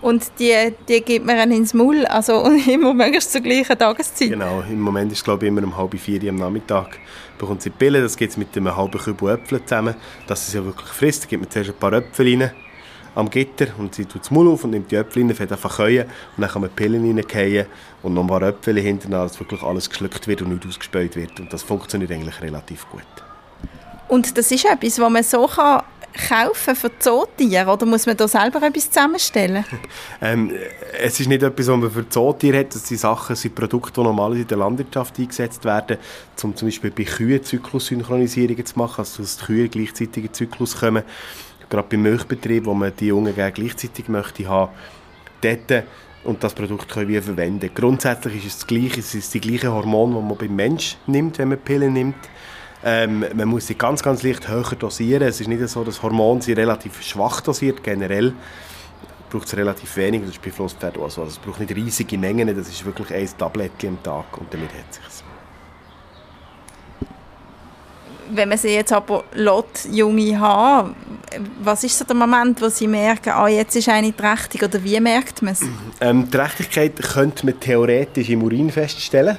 Und 0.00 0.32
die, 0.38 0.72
die 0.88 1.00
gibt 1.00 1.24
man 1.24 1.36
dann 1.36 1.50
ins 1.50 1.72
Maul, 1.72 2.04
also 2.06 2.42
immer 2.70 2.92
möglichst 2.92 3.32
zur 3.32 3.40
gleichen 3.40 3.78
Tageszeit. 3.78 4.30
Genau, 4.30 4.62
im 4.68 4.80
Moment 4.80 5.10
ist 5.12 5.18
es 5.18 5.24
glaube 5.24 5.46
ich 5.46 5.48
immer 5.48 5.62
um 5.62 5.76
halb 5.76 5.98
vier 5.98 6.28
am 6.28 6.36
Nachmittag 6.36 6.98
bekommt 7.38 7.62
sie 7.62 7.70
die 7.70 7.76
Pille, 7.76 8.00
das 8.00 8.16
gibt 8.16 8.32
es 8.32 8.36
mit 8.36 8.56
einem 8.56 8.74
halben 8.74 8.98
Kübel 8.98 9.34
Äpfel 9.34 9.64
zusammen, 9.64 9.94
dass 10.26 10.46
sie 10.46 10.52
sie 10.52 10.64
wirklich 10.64 10.88
frisst. 10.88 11.24
Da 11.24 11.28
gibt 11.28 11.42
man 11.42 11.50
zuerst 11.50 11.70
ein 11.70 11.76
paar 11.76 11.92
Äpfel 11.92 12.40
rein 12.40 12.50
am 13.14 13.30
Gitter 13.30 13.66
und 13.78 13.94
sie 13.94 14.06
tut 14.06 14.22
das 14.22 14.30
Maul 14.30 14.48
auf 14.48 14.64
und 14.64 14.70
nimmt 14.70 14.90
die 14.90 14.96
Äpfel 14.96 15.22
rein, 15.22 15.34
fängt 15.34 15.52
einfach 15.52 15.78
und 15.78 16.06
dann 16.38 16.50
kann 16.50 16.62
man 16.62 16.70
die 16.70 16.76
Pillen 16.76 17.04
reingehen 17.04 17.66
und 18.02 18.14
noch 18.14 18.22
ein 18.22 18.28
paar 18.28 18.42
Äpfel 18.42 18.78
hinterher, 18.78 19.22
dass 19.22 19.38
wirklich 19.38 19.62
alles 19.62 19.88
geschluckt 19.88 20.26
wird 20.26 20.42
und 20.42 20.50
nicht 20.50 20.66
ausgespäut 20.66 21.16
wird 21.16 21.38
und 21.38 21.52
das 21.52 21.62
funktioniert 21.62 22.10
eigentlich 22.10 22.40
relativ 22.40 22.88
gut. 22.90 23.02
Und 24.08 24.36
das 24.36 24.50
ist 24.50 24.64
etwas, 24.64 24.98
was 24.98 25.10
man 25.10 25.22
so 25.22 25.46
kann 25.46 25.82
kaufen 26.14 26.76
für 26.76 26.98
Zootiere 26.98 27.70
oder 27.70 27.86
muss 27.86 28.06
man 28.06 28.16
da 28.16 28.26
selber 28.28 28.62
etwas 28.62 28.90
zusammenstellen? 28.90 29.64
ähm, 30.22 30.52
es 31.00 31.20
ist 31.20 31.28
nicht 31.28 31.42
etwas, 31.42 31.68
was 31.68 31.76
man 31.76 31.90
für 31.90 32.08
Zootiere 32.08 32.60
hat. 32.60 32.74
Das 32.74 32.86
sind 32.86 32.98
Sachen, 32.98 33.36
sind 33.36 33.54
Produkte, 33.54 34.00
die 34.00 34.04
normalerweise 34.04 34.42
in 34.42 34.48
der 34.48 34.58
Landwirtschaft 34.58 35.18
eingesetzt 35.18 35.64
werden, 35.64 35.98
um 36.42 36.54
zum 36.54 36.68
Beispiel 36.68 36.90
bei 36.90 37.04
Kühen 37.04 37.42
Zyklussynchronisierungen 37.42 38.64
zu 38.64 38.78
machen, 38.78 39.00
also 39.00 39.22
dass 39.22 39.36
die 39.38 39.44
Kühe 39.44 39.68
gleichzeitig 39.68 40.24
in 40.24 40.32
Zyklus 40.32 40.78
kommen. 40.78 41.02
Gerade 41.68 41.88
beim 41.88 42.02
Milchbetrieb, 42.02 42.66
wo 42.66 42.74
man 42.74 42.92
die 42.98 43.06
Jungen 43.06 43.34
gleichzeitig 43.34 44.08
möchte 44.08 44.48
haben, 44.48 44.72
dort 45.40 45.84
und 46.24 46.42
das 46.42 46.54
Produkt 46.54 46.88
können 46.88 47.08
wir 47.08 47.22
verwenden. 47.22 47.70
Grundsätzlich 47.74 48.36
ist 48.36 48.46
es 48.46 48.58
das 48.58 48.66
gleiche, 48.66 49.00
es 49.00 49.14
ist 49.14 49.32
die 49.34 49.40
gleiche 49.40 49.70
Hormone, 49.70 50.16
die 50.16 50.22
man 50.22 50.36
beim 50.36 50.56
Mensch 50.56 50.96
nimmt, 51.06 51.38
wenn 51.38 51.48
man 51.48 51.58
Pillen 51.58 51.92
nimmt. 51.92 52.16
Ähm, 52.86 53.24
man 53.34 53.48
muss 53.48 53.66
sie 53.66 53.76
ganz, 53.76 54.02
ganz 54.02 54.22
leicht 54.22 54.46
höher 54.46 54.76
dosieren. 54.78 55.26
Es 55.26 55.40
ist 55.40 55.48
nicht 55.48 55.66
so, 55.68 55.84
dass 55.84 56.02
Hormone 56.02 56.42
sie 56.42 56.52
relativ 56.52 57.00
schwach 57.02 57.40
dosiert, 57.40 57.82
generell 57.82 58.34
braucht 59.34 59.48
es 59.48 59.56
relativ 59.56 59.96
wenig, 59.96 60.20
das 60.20 60.30
ist 60.30 60.42
bei 60.42 60.50
Flusspferden 60.50 61.02
also, 61.02 61.22
also 61.22 61.32
es 61.32 61.38
braucht 61.38 61.58
nicht 61.58 61.74
riesige 61.74 62.16
Mengen, 62.16 62.46
das 62.56 62.68
ist 62.68 62.84
wirklich 62.84 63.12
ein 63.12 63.28
Tablettchen 63.36 63.88
am 63.88 64.02
Tag 64.02 64.38
und 64.38 64.52
damit 64.54 64.68
hat 64.68 64.84
es 64.90 64.96
sich 64.96 65.24
Wenn 68.30 68.48
man 68.48 68.58
sie 68.58 68.68
jetzt 68.68 68.92
aber 68.92 69.24
Lot 69.34 69.86
junge 69.90 70.38
haben, 70.38 70.94
was 71.60 71.82
ist 71.82 71.98
so 71.98 72.04
der 72.04 72.14
Moment, 72.14 72.62
wo 72.62 72.68
sie 72.68 72.86
merken, 72.86 73.30
ah, 73.30 73.48
jetzt 73.48 73.74
ist 73.74 73.88
eine 73.88 74.14
trächtig 74.14 74.62
oder 74.62 74.82
wie 74.84 75.00
merkt 75.00 75.42
man 75.42 75.54
es? 75.54 75.62
Ähm, 76.00 76.30
Trächtigkeit 76.30 76.96
könnte 76.96 77.46
man 77.46 77.58
theoretisch 77.58 78.28
im 78.28 78.42
Urin 78.42 78.70
feststellen. 78.70 79.38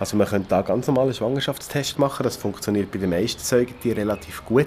Also 0.00 0.16
man 0.16 0.26
könnte 0.26 0.48
da 0.48 0.62
ganz 0.62 0.86
normalen 0.86 1.12
Schwangerschaftstest 1.12 1.98
machen, 1.98 2.24
das 2.24 2.36
funktioniert 2.36 2.90
bei 2.90 2.98
den 2.98 3.10
meisten 3.10 3.42
Säugetieren 3.42 3.98
relativ 3.98 4.42
gut. 4.46 4.66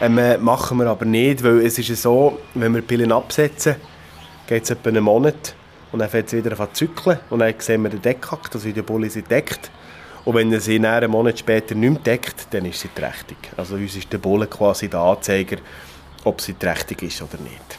Ähm, 0.00 0.18
äh, 0.18 0.36
machen 0.36 0.78
wir 0.78 0.86
aber 0.86 1.06
nicht, 1.06 1.42
weil 1.42 1.64
es 1.64 1.78
ist 1.78 2.02
so, 2.02 2.38
wenn 2.54 2.74
wir 2.74 2.82
Pillen 2.82 3.10
absetzen, 3.10 3.76
geht 4.46 4.64
es 4.64 4.70
etwa 4.70 4.90
einen 4.90 5.02
Monat 5.02 5.54
und 5.90 6.00
dann 6.00 6.10
fängt 6.10 6.26
es 6.26 6.34
wieder 6.34 6.52
an 6.60 6.68
zu 6.74 6.86
zyklen 6.86 7.18
und 7.30 7.38
dann 7.38 7.54
sehen 7.58 7.82
wir 7.82 7.88
den 7.88 8.02
Deckhack, 8.02 8.50
dass 8.50 8.62
die 8.62 8.72
Bulle 8.82 9.08
sie 9.08 9.22
deckt. 9.22 9.70
Und 10.26 10.34
wenn 10.34 10.52
er 10.52 10.60
sie 10.60 10.78
einen 10.78 11.10
Monat 11.10 11.38
später 11.38 11.74
nicht 11.74 11.90
mehr 11.90 12.00
deckt, 12.00 12.48
dann 12.50 12.66
ist 12.66 12.80
sie 12.80 12.88
trächtig. 12.94 13.38
Also 13.56 13.76
uns 13.76 13.96
ist 13.96 14.12
der 14.12 14.18
Bulle 14.18 14.46
quasi 14.46 14.88
der 14.88 15.00
Anzeiger, 15.00 15.56
ob 16.24 16.42
sie 16.42 16.52
trächtig 16.52 17.02
ist 17.02 17.22
oder 17.22 17.40
nicht. 17.42 17.78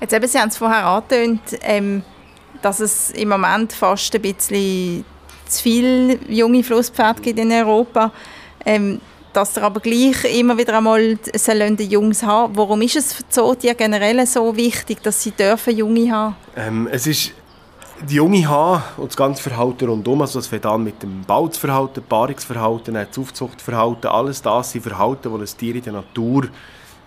Jetzt 0.00 0.14
eben, 0.14 0.26
Sie 0.26 0.38
haben 0.38 0.48
es 0.48 0.56
vorher 0.56 0.86
angetönt, 0.86 1.58
ähm, 1.60 2.02
dass 2.62 2.80
es 2.80 3.10
im 3.10 3.28
Moment 3.28 3.74
fast 3.74 4.14
ein 4.14 4.22
bisschen 4.22 5.04
zu 5.46 5.62
viele 5.62 6.18
junge 6.28 6.62
Flusspferde 6.62 7.22
gibt 7.22 7.38
in 7.38 7.52
Europa. 7.52 8.12
Ähm, 8.64 9.00
dass 9.36 9.54
er 9.58 9.64
aber 9.64 9.80
gleich 9.80 10.24
immer 10.34 10.56
wieder 10.56 10.78
einmal 10.78 11.18
die 11.76 11.84
Jungs 11.84 12.22
haben. 12.22 12.56
Warum 12.56 12.80
ist 12.80 12.96
es 12.96 13.12
für 13.12 13.28
Zootiere 13.28 13.74
generell 13.74 14.26
so 14.26 14.56
wichtig, 14.56 15.02
dass 15.02 15.22
sie 15.22 15.30
dürfen 15.30 15.76
Junge 15.76 16.10
haben? 16.10 16.36
Ähm, 16.56 16.88
es 16.90 17.06
ist 17.06 17.34
die 18.08 18.14
Junge 18.14 18.48
haben 18.48 18.82
und 18.96 19.08
das 19.08 19.16
ganze 19.16 19.42
Verhalten 19.42 19.88
rundum, 19.88 20.20
also 20.22 20.38
das 20.38 20.46
fängt 20.46 20.66
an 20.66 20.84
mit 20.84 21.02
dem 21.02 21.22
Balzverhalten, 21.22 22.02
Paarungsverhalten, 22.02 22.94
das 22.94 23.18
Aufzuchtverhalten, 23.18 24.10
alles 24.10 24.42
das 24.42 24.72
sind 24.72 24.82
Verhalten, 24.82 25.30
die 25.30 25.40
ein 25.40 25.58
Tier 25.58 25.74
in 25.76 25.82
der 25.82 25.92
Natur 25.94 26.48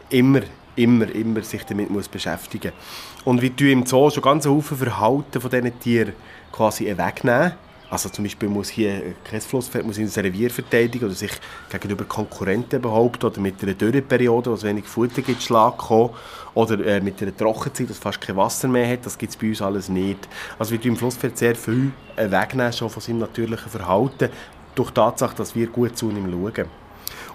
immer, 0.10 0.42
immer, 0.76 1.10
immer 1.14 1.42
sich 1.42 1.64
damit 1.64 1.90
muss 1.90 2.08
beschäftigen 2.08 2.72
muss. 2.74 3.26
Und 3.26 3.42
wie 3.42 3.52
du 3.52 3.72
im 3.72 3.86
Zoo 3.86 4.10
schon 4.10 4.24
ganz 4.24 4.46
viele 4.46 4.62
Verhalten 4.62 5.42
von 5.42 5.50
diesen 5.50 5.80
Tieren 5.80 6.14
quasi 6.52 6.86
wegnehmen 6.86 7.54
also 7.90 8.10
zum 8.10 8.24
Beispiel 8.24 8.50
muss 8.50 8.70
hier 8.70 8.94
ein 8.94 9.16
Käseflusspferd 9.24 9.86
muss 9.86 9.98
in 9.98 10.08
Revier 10.08 10.52
verteidigen 10.52 11.06
oder 11.06 11.16
sich 11.16 11.32
gegenüber 11.70 12.06
Konkurrenten 12.06 12.82
behaupten 12.82 13.26
oder 13.26 13.40
mit 13.40 13.62
einer 13.64 13.74
Dürreperiode, 13.74 14.52
wo 14.52 14.54
es 14.54 14.64
wenig 14.64 14.86
Futter 14.86 15.22
gibt, 15.22 15.42
Schlag 15.42 15.78
kommen 15.78 16.12
oder 16.54 16.86
äh, 16.86 17.02
mit 17.02 17.22
einer 17.22 17.36
Trockenzeit, 17.36 17.90
dass 17.90 17.98
fast 17.98 18.22
kein 18.22 18.36
Wasser 18.36 18.68
mehr 18.68 18.92
hat, 18.92 19.06
das 19.06 19.18
gibt 19.18 19.32
es 19.32 19.38
bei 19.38 19.48
uns 19.48 19.62
alles 19.62 19.90
nicht. 19.90 20.28
Also 20.60 20.72
wir 20.72 20.82
tun 20.82 20.92
im 20.92 20.98
Flusspferd 20.98 21.38
sehr 21.38 21.56
viel 21.56 21.92
äh, 22.16 22.30
wegnehmen 22.30 22.74
schon 22.74 22.90
von 22.90 23.02
seinem 23.02 23.20
natürlichen 23.20 23.72
Verhalten 23.72 24.30
durch 24.76 24.90
die 24.90 24.96
Tatsache, 24.96 25.36
dass 25.36 25.56
wir 25.56 25.68
gut 25.68 25.98
zu 25.98 26.10
ihm 26.10 26.30
schauen. 26.30 26.68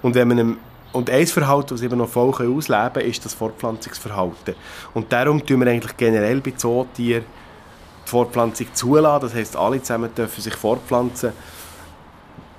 Und 0.03 0.15
wenn 0.15 0.29
man 0.29 0.39
einem 0.39 0.57
und 0.93 1.11
ein 1.11 1.27
Verhalten, 1.27 1.71
das 1.71 1.83
eben 1.83 1.99
noch 1.99 2.09
voll 2.09 2.31
ausleben 2.31 2.93
kann, 2.93 3.03
ist 3.03 3.25
das 3.25 3.35
Fortpflanzungsverhalten. 3.35 4.55
Und 4.95 5.13
darum 5.13 5.45
tun 5.45 5.59
wir 5.59 5.67
eigentlich 5.67 5.97
generell 5.97 6.41
bei 6.41 6.53
Zootieren 6.53 7.25
die 8.05 8.11
Fortpflanzung 8.11 8.67
zulassen. 8.75 9.23
Das 9.23 9.35
heißt, 9.35 9.57
alle 9.57 9.81
zusammen 9.81 10.15
dürfen 10.15 10.41
sich 10.41 10.55
fortpflanzen, 10.55 11.33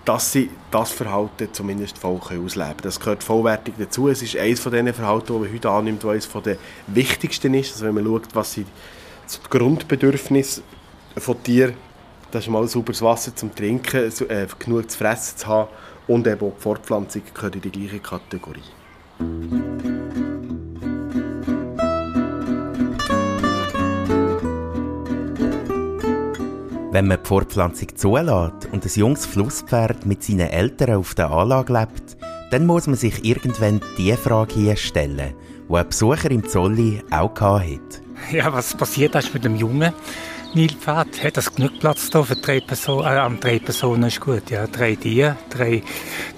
dass 0.06 0.32
sie 0.32 0.52
das 0.72 0.92
Verhalten 0.92 1.50
zumindest 1.52 1.98
voll 1.98 2.20
ausleben. 2.20 2.78
Das 2.84 3.00
gehört 3.00 3.24
vollwertig 3.24 3.74
dazu. 3.78 4.08
Es 4.08 4.22
ist 4.22 4.38
eines 4.38 4.60
von 4.60 4.72
den 4.72 4.94
Verhalten, 4.94 5.34
die 5.34 5.40
man 5.40 5.54
heute 5.54 5.70
annimmt, 5.70 6.04
das 6.04 6.12
eines 6.12 6.30
der 6.44 6.58
wichtigsten 6.88 7.54
ist. 7.56 7.74
Also 7.74 7.86
wenn 7.86 7.96
man 7.96 8.06
schaut, 8.06 8.28
was 8.34 8.54
sind 8.54 8.68
die 9.28 9.50
Grundbedürfnisse 9.50 10.62
von 11.18 11.42
Tieren, 11.42 11.74
das 12.32 12.44
ist 12.44 12.50
mal 12.50 12.68
sauberes 12.68 13.02
Wasser 13.02 13.36
zum 13.36 13.56
Trinken, 13.56 14.12
äh, 14.30 14.48
genug 14.60 14.92
zu 14.92 14.98
fressen 14.98 15.38
zu 15.38 15.48
haben 15.48 15.70
und 16.08 16.28
eben 16.28 16.42
auch 16.42 16.54
die 16.56 16.62
Fortpflanzung 16.62 17.22
gehört 17.34 17.56
in 17.56 17.62
die 17.62 17.72
gleiche 17.72 18.00
Kategorie. 18.00 18.62
Wenn 26.96 27.08
man 27.08 27.22
die 27.22 27.28
Fortpflanzung 27.28 27.94
zulässt 27.98 28.70
und 28.72 28.86
ein 28.86 28.92
junges 28.96 29.26
Flusspferd 29.26 30.06
mit 30.06 30.24
seinen 30.24 30.48
Eltern 30.48 30.96
auf 30.96 31.14
der 31.14 31.30
Anlage 31.30 31.74
lebt, 31.74 32.16
dann 32.52 32.66
muss 32.66 32.88
man 32.88 32.96
sich 32.96 33.26
irgendwann 33.26 33.82
die 33.98 34.14
Frage 34.14 34.54
hier 34.54 34.78
stellen, 34.78 35.34
die 35.70 35.76
ein 35.76 35.90
Besucher 35.90 36.32
im 36.32 36.48
Zolli 36.48 37.04
auch 37.12 37.38
hatte. 37.38 38.02
Ja, 38.32 38.54
was 38.54 38.74
passiert 38.78 39.14
ist 39.16 39.34
mit 39.34 39.44
dem 39.44 39.58
Jungen 39.58 39.92
Nilpferd? 40.54 41.22
Hat 41.22 41.36
das 41.36 41.54
genug 41.54 41.82
Platz 41.82 42.10
da 42.12 42.24
für 42.24 42.38
drei 42.38 42.62
Personen? 42.62 43.06
Äh, 43.06 43.40
drei 43.42 43.60
Personen 43.60 44.04
ist 44.04 44.22
gut, 44.22 44.50
ja. 44.50 44.66
Drei 44.66 44.96
Tiere, 44.96 45.36
drei 45.50 45.84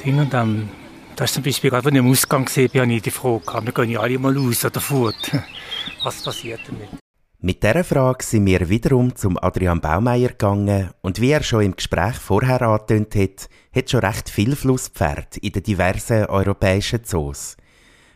Dinge 0.03 0.23
und 0.23 0.33
dann 0.33 0.69
das 1.15 1.29
ist 1.29 1.35
zum 1.35 1.43
Beispiel 1.43 1.69
gerade, 1.69 1.85
als 1.85 1.93
ich 1.93 1.99
am 1.99 2.09
Ausgang 2.09 2.45
gesehen 2.45 2.71
habe, 2.73 2.93
ich 2.93 3.03
die 3.03 3.11
Frage 3.11 3.63
wir 3.63 3.73
gehen 3.73 3.91
ja 3.91 3.99
alle 3.99 4.17
mal 4.17 4.35
raus 4.35 4.65
oder 4.65 4.81
fort. 4.81 5.31
Was 6.03 6.23
passiert 6.23 6.61
damit? 6.65 7.06
Mit 7.39 7.61
dieser 7.61 7.83
Frage 7.83 8.23
sind 8.25 8.47
wir 8.47 8.67
wiederum 8.67 9.15
zum 9.15 9.37
Adrian 9.39 9.79
Baumeier 9.79 10.29
gegangen 10.29 10.89
und 11.01 11.21
wie 11.21 11.29
er 11.29 11.43
schon 11.43 11.61
im 11.61 11.75
Gespräch 11.75 12.15
vorher 12.15 12.63
angetönt 12.63 13.13
hat, 13.13 13.47
hat 13.75 13.91
schon 13.91 13.99
recht 13.99 14.27
viel 14.27 14.55
Flusspferd 14.55 15.37
in 15.37 15.51
den 15.51 15.61
diversen 15.61 16.25
europäischen 16.25 17.03
Zoos. 17.03 17.55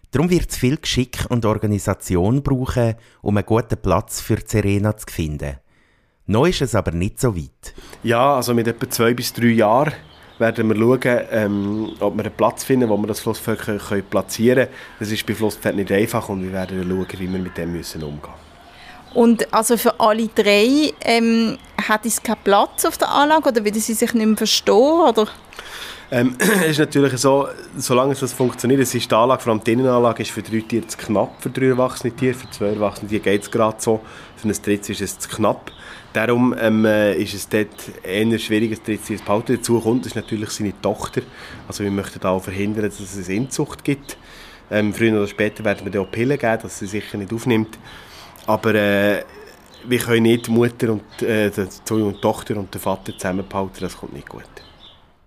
Darum 0.10 0.32
wird 0.32 0.50
es 0.50 0.58
viel 0.58 0.78
Geschick 0.78 1.28
und 1.30 1.46
Organisation 1.46 2.42
brauchen, 2.42 2.96
um 3.22 3.38
einen 3.38 3.46
guten 3.46 3.78
Platz 3.78 4.22
für 4.22 4.40
Serena 4.44 4.98
zu 4.98 5.06
finden. 5.14 5.58
Noch 6.26 6.48
ist 6.48 6.64
es 6.64 6.74
aber 6.74 6.90
nicht 6.90 7.20
so 7.20 7.36
weit. 7.36 7.76
Ja, 8.02 8.38
also 8.38 8.56
mit 8.56 8.68
etwa 8.68 8.90
zwei 8.90 9.14
bis 9.14 9.32
drei 9.34 9.50
Jahren 9.50 9.94
werden 10.40 10.68
wir 10.68 10.76
schauen, 10.76 11.22
ähm, 11.30 11.90
ob 12.00 12.18
wir 12.18 12.26
einen 12.26 12.34
Platz 12.34 12.64
finden, 12.64 12.90
wo 12.90 12.98
wir 12.98 13.06
das 13.06 13.20
Flusspferd 13.20 14.10
platzieren 14.10 14.66
können. 14.66 14.78
Das 14.98 15.12
ist 15.12 15.24
bei 15.28 15.36
Flusspferd 15.36 15.76
nicht 15.76 15.92
einfach 15.92 16.28
und 16.28 16.42
wir 16.42 16.52
werden 16.52 16.84
schauen, 16.90 17.20
wie 17.20 17.32
wir 17.32 17.40
mit 17.40 17.56
dem 17.56 17.74
müssen 17.74 18.02
umgehen 18.02 18.22
müssen. 18.22 18.51
Und 19.14 19.54
also 19.54 19.78
für 19.78 20.00
alle 20.00 20.28
drei 20.28 20.94
ähm, 21.02 21.58
hat 21.88 22.06
es 22.06 22.22
keinen 22.22 22.38
Platz 22.44 22.86
auf 22.86 22.98
der 22.98 23.10
Anlage 23.10 23.50
oder 23.50 23.66
würden 23.66 23.82
sie 23.82 23.94
sich 23.94 24.14
nicht 24.14 24.26
mehr 24.26 24.38
verstehen? 24.38 24.76
Oder? 24.76 25.28
Ähm, 26.12 26.36
es 26.40 26.50
ist 26.72 26.80
natürlich 26.80 27.18
so, 27.18 27.48
solange 27.78 28.14
das 28.14 28.34
funktioniert, 28.34 28.82
es 28.82 28.94
ist 28.94 29.10
die 29.10 29.16
Anlage, 29.16 29.42
vor 29.42 29.54
allem 29.54 29.64
die 29.64 29.72
Innenanlage, 29.72 30.24
ist 30.24 30.32
für 30.32 30.42
drei 30.42 30.60
Tiere 30.60 30.86
zu 30.88 30.98
knapp, 30.98 31.42
für 31.42 31.50
drei 31.50 31.68
erwachsene 31.68 32.14
Tiere, 32.14 32.34
für 32.34 32.50
zwei 32.52 32.68
erwachsene 32.68 33.10
Tiere 33.10 33.22
geht 33.22 33.44
es 33.44 33.52
gerade 33.52 33.78
so, 33.80 34.02
für 34.36 34.48
ein 34.48 34.54
drittes 34.54 34.90
ist 34.90 35.02
es 35.02 35.20
zu 35.20 35.30
knapp. 35.30 35.72
Darum 36.14 36.54
ähm, 36.60 36.84
äh, 36.84 37.16
ist 37.16 37.34
es 37.34 37.48
dort 37.48 37.70
eher 38.04 38.40
schwierig, 38.40 38.72
ein 38.72 38.84
drittes 38.86 39.08
Tier 39.08 39.18
zu 39.18 39.24
behalten. 39.24 39.56
Dazu 39.56 39.80
kommt 39.80 40.06
ist 40.06 40.16
natürlich 40.16 40.50
seine 40.50 40.74
Tochter, 40.82 41.22
also 41.68 41.84
wir 41.84 41.92
möchten 41.92 42.22
auch 42.26 42.44
verhindern, 42.44 42.86
dass 42.86 43.00
es 43.00 43.26
eine 43.28 43.38
Inzucht 43.38 43.84
gibt. 43.86 44.18
Ähm, 44.70 44.94
früher 44.94 45.18
oder 45.18 45.28
später 45.28 45.64
werden 45.64 45.92
wir 45.92 46.02
auch 46.02 46.12
Pillen 46.12 46.38
geben, 46.38 46.60
dass 46.62 46.80
sie 46.80 46.88
sicher 46.88 47.18
nicht 47.18 47.34
aufnimmt. 47.34 47.78
Aber 48.48 48.76
äh, 48.76 49.24
wir 49.88 50.00
können 50.00 50.24
nicht 50.24 50.48
die 50.48 50.52
Mutter 50.52 50.92
und, 50.92 51.22
äh, 51.22 51.50
die, 51.52 51.94
und 51.94 52.22
Tochter 52.22 52.58
und 52.58 52.74
den 52.74 52.82
Vater 52.82 53.14
zusammenbehalten, 53.18 53.78
das 53.82 53.98
kommt 53.98 54.14
nicht 54.14 54.30
gut. 54.30 54.44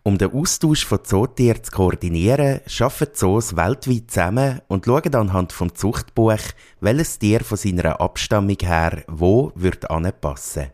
Um 0.07 0.19
den 0.19 0.35
Austausch 0.35 0.85
von 0.85 1.03
Zootieren 1.03 1.65
zu 1.65 1.73
koordinieren, 1.73 2.61
arbeiten 2.79 3.15
Zoos 3.15 3.57
weltweit 3.57 4.11
zusammen 4.11 4.61
und 4.69 4.85
schauen 4.85 5.15
anhand 5.15 5.53
vom 5.53 5.75
Zuchtbuch, 5.75 6.41
welches 6.81 7.19
Tier 7.19 7.41
von 7.41 7.57
seiner 7.57 8.01
Abstammung 8.03 8.59
her 8.61 9.03
wo 9.07 9.51
wird 9.55 9.91
anpassen. 9.91 10.67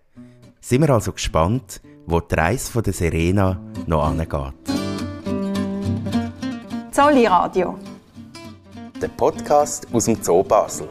Sind 0.60 0.82
wir 0.82 0.90
also 0.90 1.12
gespannt, 1.12 1.80
wo 2.06 2.20
die 2.20 2.34
Reise 2.34 2.72
von 2.72 2.82
der 2.82 2.92
Serena 2.92 3.60
noch 3.86 4.04
angeht. 4.04 4.54
Zolli 6.90 7.26
Radio. 7.26 7.78
Der 9.00 9.08
Podcast 9.08 9.86
aus 9.92 10.06
dem 10.06 10.20
Zoo 10.20 10.42
Basel. 10.42 10.88